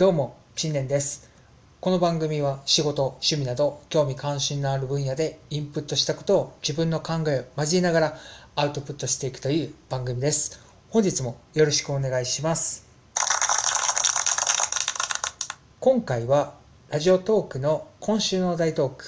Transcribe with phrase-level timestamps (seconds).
[0.00, 1.28] どうも、陳年です。
[1.78, 8.18] この番組は仕事、趣味など興味関心のある分野でインプットしたことを自分の考えを交えながら
[8.56, 10.58] アウトプットしていくという番組です。
[10.88, 12.86] 本日もよろしくお願いします。
[15.80, 16.54] 今回は
[16.88, 19.04] ラジオトークの今週の大トーク、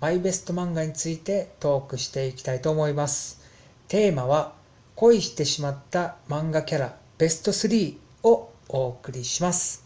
[0.00, 3.40] マイベスト漫画についてトークしていきたいと思います。
[3.86, 4.54] テーマは
[4.96, 9.83] 恋してしまった漫画キャラベスト3をお送りします。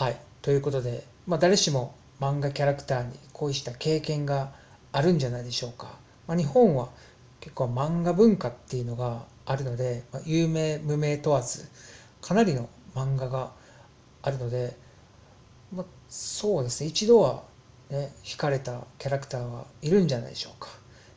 [0.00, 0.16] はい。
[0.40, 4.50] ということで、まあ、誰しも漫画キャラクターに恋した経験が
[4.92, 5.98] あるんじゃないでしょうか。
[6.26, 6.88] まあ、日本は
[7.40, 11.68] 結構漫画文化っていうのがあるので、まあ、有名無名問わず
[12.22, 13.52] かなりの漫画が
[14.22, 14.74] あるので、
[15.70, 17.42] まあ、そうですね一度は
[17.90, 20.70] ね惹かれたキャラクターはいるんじゃないでしょうか。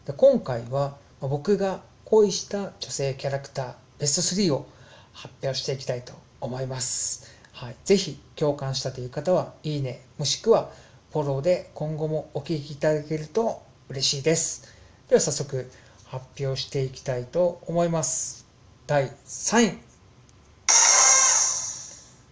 [0.05, 4.67] で今回は僕が恋した女性キャラクターベスト3を
[5.13, 6.11] 発表していきたいと
[6.41, 7.32] 思います。
[7.63, 10.69] はい、ぜひ共感したという方はいいねもしくは
[11.13, 14.67] フォローで今後もお聞きいただけると嬉しいです。
[15.07, 15.71] では早速
[16.03, 18.45] 発表していきたいと思います。
[18.85, 19.77] 第3位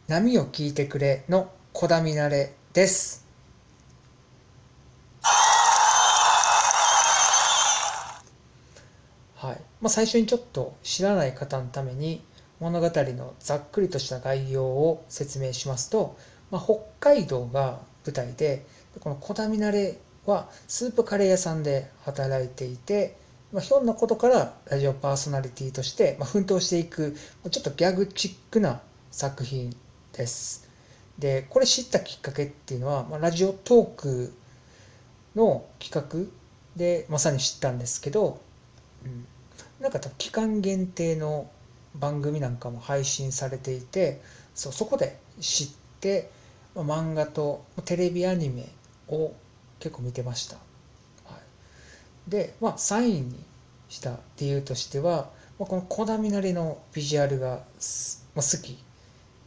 [0.09, 3.25] 波を聞いてくれの小田みなれです。
[9.37, 12.21] はいまあ、最初にちょっと知らない方のために
[12.61, 16.15] 物語のざっくりとした概要を説明しますと、
[16.51, 18.65] まあ、北海道が舞台で
[18.99, 23.17] この小田みなれはスープカレー屋さんで働いていて、
[23.51, 27.17] まあ、ひょんなことからラジオパーソナリティとして、ま、奮闘していく
[27.49, 29.75] ちょっとギャグチックな作品
[30.13, 30.69] です。
[31.17, 34.33] でこれ知ったきっかけっていうのは、まあ、ラジオトーク
[35.35, 36.31] の企画
[36.75, 38.39] でまさに知ったんですけど、
[39.03, 39.25] うん、
[39.79, 41.49] なんか期間限定の
[41.95, 44.21] 番組なんかも配信されていて
[44.55, 45.67] そうそこで知っ
[45.99, 46.29] て、
[46.75, 48.67] 漫画とテレビアニメ
[49.07, 49.33] を
[49.79, 50.55] 結構見てました。
[51.25, 51.37] は
[52.27, 53.43] い、で、まあ、3位に
[53.89, 57.61] した理由としては、まあ、この小田みなりのビジュアルが、まあ、
[58.35, 58.75] 好きっ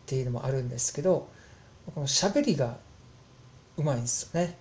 [0.07, 1.29] ていうのもあるんですけど
[1.95, 2.77] この喋りが
[3.77, 4.57] うまいんですよね。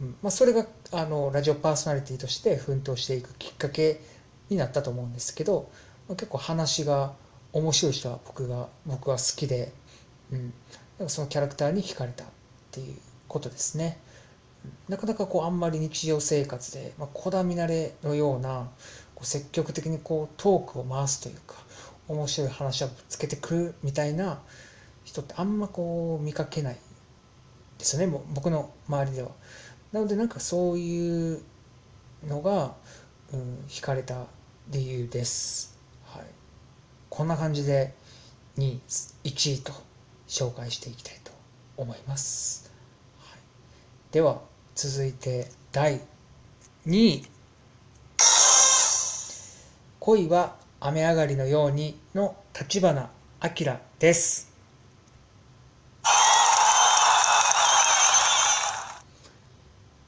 [0.00, 4.00] うんまあ、それがあのラジオパーソナリティとして奮闘していくきっかけ
[4.48, 5.70] になったと思うんですけど、
[6.16, 7.12] 結構話が
[7.52, 9.72] 面白い人は僕が僕は好きで、
[10.32, 10.52] うん、
[10.98, 12.26] なんかそのキャラクターに惹かれたっ
[12.70, 12.96] ていう
[13.28, 13.98] ことですね。
[14.88, 18.68] なかなかこうあんまり日常生活で、まあ、小田みなれのような
[19.14, 21.54] こう積極的にこうトークを回すというか
[22.08, 24.40] 面白い話をぶつけてくるみたいな
[25.04, 26.76] 人ってあんまこう見かけない
[27.78, 29.30] ですよねも僕の周りでは。
[29.92, 31.42] なのでなんかそういう
[32.26, 32.74] のが、
[33.32, 34.26] うん、惹かれた
[34.68, 35.79] 理由です。
[37.10, 37.92] こんな感じで
[38.56, 38.80] 2位
[39.24, 39.72] 1位と
[40.28, 41.32] 紹介していきたいと
[41.76, 42.72] 思います。
[43.18, 43.40] はい、
[44.12, 44.40] では
[44.76, 46.00] 続いて第
[46.86, 47.26] 2位
[49.98, 53.10] 「恋は雨上がりのように」の立花
[53.42, 54.48] 明です。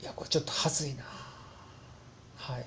[0.01, 1.03] いやこれちょっとはずいな。
[2.37, 2.67] はい、ま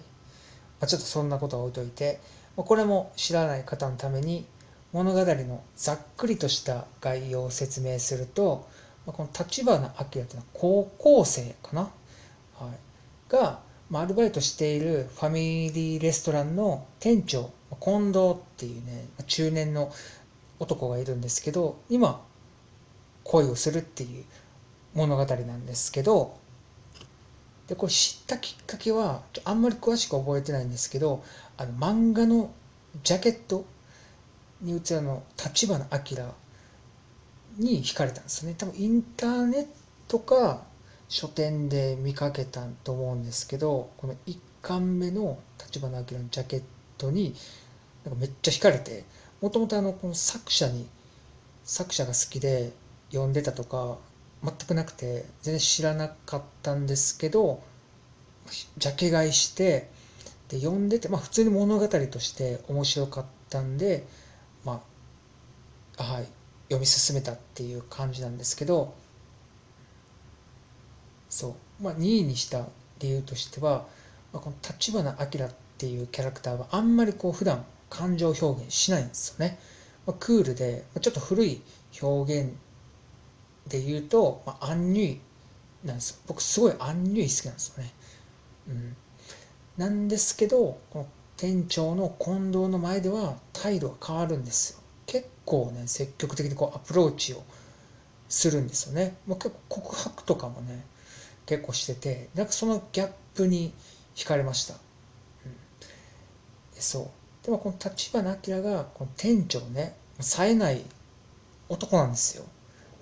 [0.81, 2.19] あ、ちょっとそんなことは置いといて。
[2.55, 4.45] これも知らない方のために
[4.93, 8.67] 物語のざっくりとした概要を説明すると
[9.05, 11.87] この立花明っていうのは高校生かな、は
[12.67, 13.59] い、が
[13.93, 19.91] アルバイトしているファミリーレストランの店長近藤っていうね中年の
[20.59, 22.23] 男がいるんですけど今
[23.23, 24.23] 恋をするっていう
[24.93, 26.37] 物語なんですけど
[27.67, 31.23] でこれ知ったきっかけはあんまり詳しく覚えてないんですけど
[31.57, 32.53] あの漫画の
[33.03, 33.65] ジャケット
[34.61, 36.33] に映るの立花明
[37.57, 38.55] に惹かれたんですね。
[38.57, 39.67] 多分インターネッ
[40.07, 40.63] トか
[41.07, 46.63] 書店で見かけたと思うんですけどこの1巻目の立花明のジャケッ
[46.97, 47.35] トに
[48.03, 49.05] なんかめっちゃ惹かれて
[49.41, 50.87] もともとこの作者に
[51.63, 52.71] 作者が好きで
[53.11, 53.97] 読んでたとか
[54.43, 57.61] 全くなくて全然知らなかったんですけど
[58.77, 59.89] ジャケ買いして
[60.49, 64.05] で読んでて、まあ、普通に物語として面白かったんで、
[64.63, 64.81] ま
[65.97, 66.27] あはい、
[66.65, 68.93] 読み進めたっていう感じなんですけど
[71.29, 72.65] そう、まあ、2位にした
[72.99, 73.85] 理由としては、
[74.33, 79.59] まあ、この立花明っていうキャラクターはあんまりこう普段感情表現しないんですよね。
[80.05, 81.61] まあ、クールでまあちょっと古い
[82.01, 82.53] 表現
[83.67, 85.19] で言うと、まあ、アンニュイ
[85.83, 86.21] なんです。
[86.27, 87.93] 僕すごいアンニュイ好きなんですよね。
[88.69, 88.95] うん。
[89.77, 91.07] なんですけど、この
[91.37, 94.79] 店長の近藤の前では態度が変わるんですよ。
[95.05, 97.43] 結構ね積極的にこうアプローチを
[98.29, 100.83] するんですよね、まあ、結構告白とかもね
[101.45, 103.71] 結構しててなんかそのギャップに
[104.15, 104.79] 惹かれました、うん、
[106.73, 107.45] そう。
[107.45, 110.81] でもこの立花明がこの店長ね冴えない
[111.69, 112.45] 男なんですよ。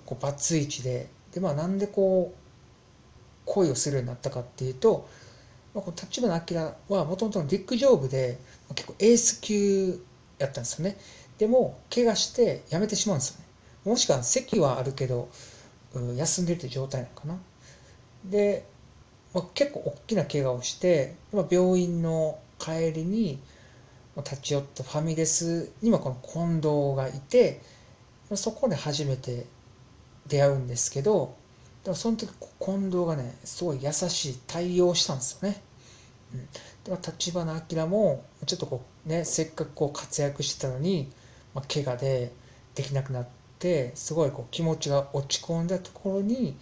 [0.04, 1.08] こうバツイチで。
[1.32, 2.38] でまあなんでこう
[3.46, 5.08] 恋をするようになったかっていうと、
[5.74, 6.42] まあ、この立花
[6.88, 8.38] 明はもともと陸上部で
[8.74, 10.00] 結構エース級
[10.38, 10.96] やったんですよね。
[11.38, 13.46] でも怪我して辞めてしまうんですよね。
[13.84, 15.28] もしくは席はあるけど
[16.16, 17.38] 休んでるって状態なのかな。
[18.24, 18.64] で、
[19.34, 23.40] まあ、結構大きな怪我をして、まあ、病院の帰りに
[24.16, 27.60] 立ち寄ったファミレスにはこの近藤がいて
[28.34, 29.46] そこで初めて
[30.28, 31.36] 出会うんですけど
[31.84, 35.62] でもその時近藤がねすごい優しい対応したんですよね。
[36.32, 36.48] うん、
[36.84, 41.10] で立花明もちょっとこうねせっかくこう活躍してたのに、
[41.54, 42.32] まあ、怪我で
[42.74, 43.26] できなくなっ
[43.58, 46.56] てすごいこう気持ちが落ち込んだところに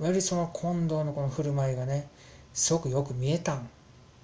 [0.00, 2.08] よりその近藤のこの振る舞いがね
[2.54, 3.68] すごくよく見えたん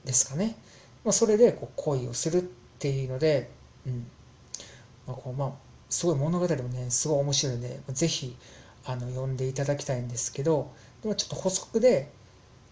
[0.05, 0.57] ですかね。
[1.05, 2.43] まあ、それでこう恋をするっ
[2.79, 3.51] ていうので、
[3.87, 4.07] うん
[5.07, 5.53] まあこうまあ、
[5.91, 8.37] すごい物語もねすごい面白いので是非
[8.89, 12.11] あの読んでいただきたいんですけどでもちょっと補足で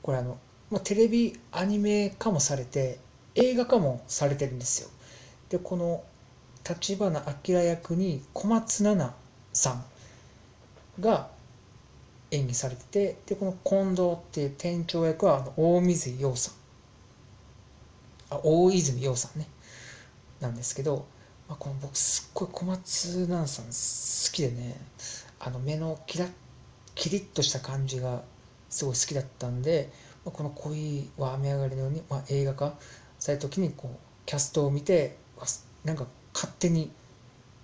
[0.00, 0.38] これあの、
[0.70, 2.98] まあ、テレビアニメ化もされて
[3.34, 4.88] 映画化もされてるんですよ。
[5.50, 6.02] でこの
[6.68, 9.14] 立花明役に小松菜奈
[9.52, 9.84] さん
[11.00, 11.28] が
[12.30, 16.54] 演技されててでこの近藤っていう店長役はあの大水洋さん。
[18.30, 19.46] あ大泉洋さんね。
[20.40, 21.04] なんですけど、
[21.46, 24.80] まあ、この僕すっごい小松菜奈さん好きでね
[25.46, 26.28] あの目のキラッ
[26.96, 28.22] キリッとした感じが
[28.68, 29.92] すごい好きだったんで、
[30.24, 32.74] まあ、この恋は雨上がりのように、まあ、映画化
[33.20, 35.16] された時にこうキャストを見て
[35.84, 36.90] なんか勝手に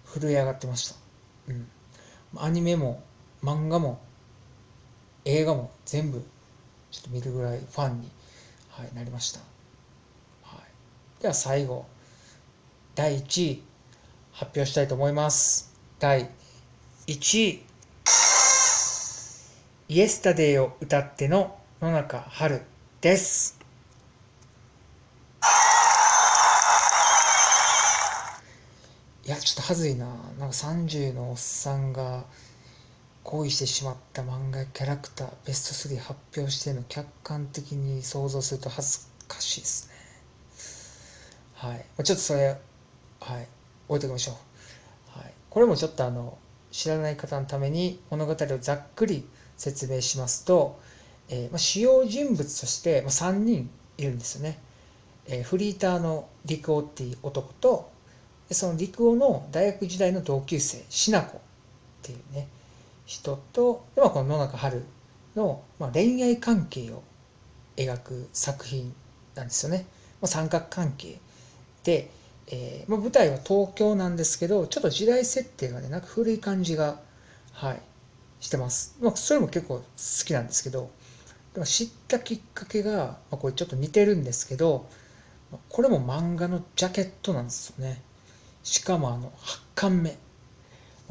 [0.06, 0.94] 震え上がってました、
[1.48, 1.66] うん、
[2.36, 3.02] アニメも
[3.42, 4.00] 漫画も
[5.24, 6.22] 映画も全部
[6.92, 8.08] ちょっと見るぐらいファンに、
[8.70, 9.40] はい、なりました、
[10.44, 10.56] は
[11.18, 11.86] い、では最後
[12.94, 13.62] 第1位
[14.30, 15.74] 発表したいと思います。
[15.98, 16.28] 第
[17.06, 17.71] 1位。
[19.92, 22.62] イエスタデイを歌っての野中春
[23.02, 23.60] です。
[29.26, 30.06] いやちょっとはずいな。
[30.06, 32.24] なんか30のおっさんが
[33.22, 38.98] 恋してしまった漫画キャラクターベスト3発表しての客観的に想像すると恥ず
[39.28, 39.94] かしいですね。
[41.52, 41.84] はい。
[42.02, 42.58] ちょっとそれ
[43.20, 43.46] はい。
[43.90, 44.38] 置いときましょ
[45.16, 46.38] う、はい、これもちょっとあの
[46.70, 49.28] 知らない方のために物語をざっくり
[49.62, 50.80] 説明しますと、
[51.28, 54.58] え、ま、主要人物として、ま、3人いるんですよね、
[55.26, 57.88] え、フリーターの陸王っていう男と
[58.50, 61.40] その陸王の大学時代の同級生しなこっ
[62.02, 62.48] ていうね
[63.06, 64.82] 人とで、まあ、この野中春
[65.36, 67.04] の、ま、恋愛関係を
[67.76, 68.92] 描く作品
[69.36, 69.86] なんですよね、
[70.20, 71.20] ま、三角関係
[71.84, 72.10] で
[72.48, 76.98] えー、ま、舞台は東京なんですけどちょっと時代設定がねなんか古い感じが
[77.52, 77.82] はい。
[78.42, 79.84] してます、まあ、それも結構好
[80.26, 80.90] きなんですけど
[81.54, 84.86] でも知ったきっかけが、まあ、これちょっと似てるんですけど
[85.68, 88.00] これも漫画のジャケットなんですよね。
[88.62, 90.16] しかもあの8巻目。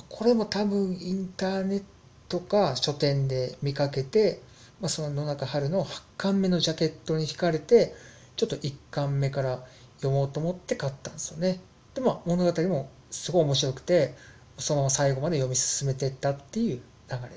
[0.10, 1.84] これも多分インターネッ
[2.28, 4.42] トか書店で見かけて、
[4.80, 7.94] まあ、その野中春の8巻目のジャケットに惹かれて
[8.36, 9.64] ちょっと1巻目から
[9.98, 11.60] 読もうと思って買ったんですよね。
[11.94, 14.16] でも物語もすごい面白くて
[14.58, 17.30] そのまま最後まで読み進めていったっていう流れ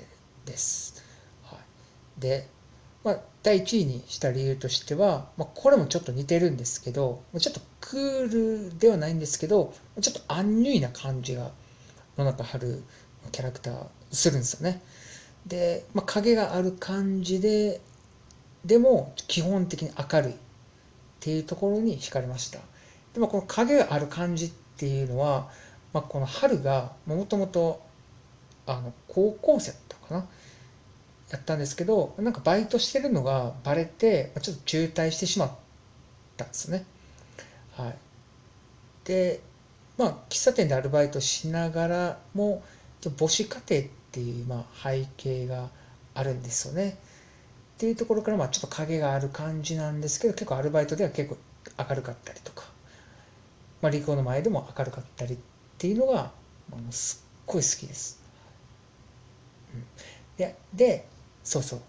[0.45, 1.03] です。
[1.43, 2.47] はい、で、
[3.03, 11.51] まあ、第1位にした理由としては、まあ、これもちょっと似てるんですけどちょっとクールではないんですけどちょっとアンニュイな感じが
[12.17, 12.83] 野中春
[13.23, 14.81] のキャラクターするんですよね。
[15.45, 17.81] で、まあ、影がある感じで
[18.65, 20.35] でも基本的に明るいっ
[21.19, 22.59] ていうところに惹かれました
[23.13, 25.49] でもこの影がある感じっていうのは、
[25.93, 27.84] まあ、この春がもともと
[28.67, 30.27] あの高校生だったかな？
[31.31, 35.51] やったんですけどなんかバイトしてるのがバレてちょっと渋滞してしまっ
[36.37, 36.85] たんですね。
[37.73, 37.95] はい。
[39.05, 39.39] で
[39.97, 42.63] まあ喫茶店でアルバイトしながらも
[43.17, 45.69] 母子家庭っていうまあ背景が
[46.13, 46.97] あるんですよね。
[47.75, 51.37] っていうところからまあちょっと影がある感じなんですけど結構アルバイトでは結構
[51.89, 52.63] 明るかったりとか、
[53.81, 55.37] まあ、リコの前でも明るかったりっ
[55.77, 56.31] ていうのが
[56.69, 58.23] もうすっごい好きです。
[60.37, 61.07] でで
[61.43, 61.81] そうそう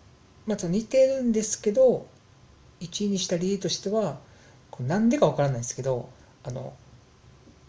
[0.47, 2.07] まず似てるんですけど
[2.81, 4.19] 1位にした理由としては
[4.81, 6.11] なんでかわからないですけど
[6.45, 6.75] あの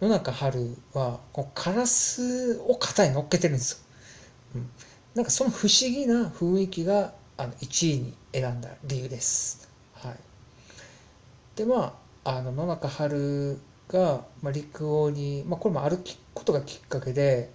[0.01, 3.77] 野中春はこうカラスを肩に乗っけてるんですよ。
[4.55, 4.69] うん、
[5.15, 9.69] なんかその不思議な雰囲気があの1位に選んだ理由です。
[9.93, 10.15] はい、
[11.55, 13.57] でまああの野中春
[13.87, 15.97] が、まあ、陸王に、まあ、これもある
[16.33, 17.49] ことがきっかけで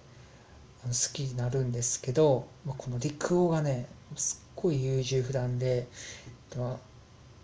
[0.89, 5.87] 好きになるんですけど、まあ、この陸王がねすっごい優柔不断で、
[6.57, 6.77] まあ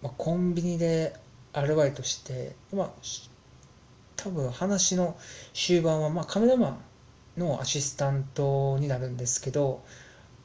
[0.02, 1.16] まあ、コンビニで
[1.54, 2.90] アルバイトして、まあ、
[4.16, 5.18] 多分話の
[5.54, 6.78] 終盤は、まあ、カメラマ
[7.38, 9.84] ンのアシスタントになるんですけど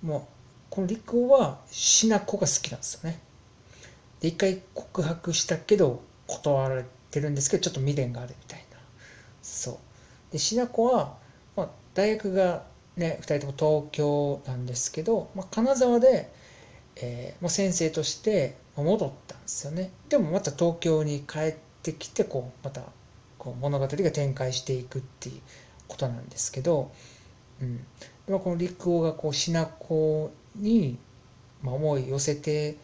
[0.02, 0.22] もう
[0.70, 3.20] この陸王はしなこが好きなんですよね。
[4.20, 8.78] で一回告白したけど断られてるんですけどちょっと未練があるみたいな
[9.42, 9.76] そう
[10.32, 11.16] でしなこは、
[11.56, 12.64] まあ、大学が
[12.96, 16.32] ね2人とも東京なんですけど、まあ、金沢で、
[16.96, 19.90] えー、もう先生として戻ったんですよね。
[20.08, 22.82] でもまた東京に帰ってきてこうまた
[23.38, 25.40] こう物語が展開していくっていう
[25.86, 26.90] ことなんですけど、
[27.60, 27.78] うん、
[28.26, 30.98] でもこの陸王がこうしなこに、
[31.62, 32.76] まあ、思い寄せて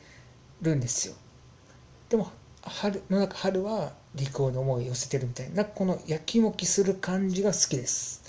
[0.63, 1.15] るんですよ。
[2.09, 2.31] でも
[2.63, 8.23] 春の中春は陸王に思い寄せてるみたいなこのやきもきする感じが好きです、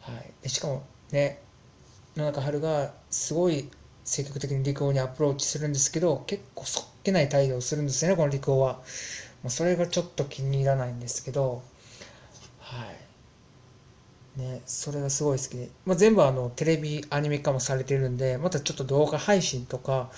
[0.00, 1.40] はい、でしかもね。
[2.16, 3.68] 野中春がすごい
[4.04, 8.80] 積極的に陸王にアプローチするんですけど結構そっけない態度をするんですよねこの陸王は。
[9.42, 11.62] もうそれがちょっと気に入らないんですけど。
[12.60, 12.84] は
[14.36, 14.40] い。
[14.40, 20.10] ねそれがすごい好きで、まあ、全部あのテレビアニメ化もされてるんでまたちょっと動画配信とか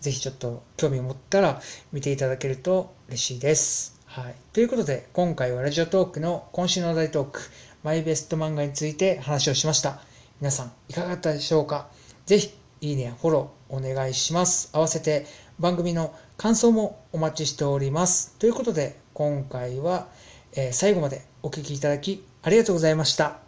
[0.00, 1.62] ぜひちょっと興味を持ったら
[1.92, 3.98] 見ていただけると嬉しいです。
[4.06, 4.34] はい。
[4.52, 7.40] ということで今回はラジオトークの今週の大トーク
[7.84, 10.07] マイベスト漫画について話をしました。
[10.40, 11.88] 皆さんいかがだったでしょうか？
[12.26, 14.70] ぜひいいねフォローお願いします。
[14.72, 15.26] 合わせて
[15.58, 18.36] 番組の感想もお待ちしております。
[18.38, 20.06] ということで今回は、
[20.54, 23.47] え最後までお聴きいただきありがとうございました。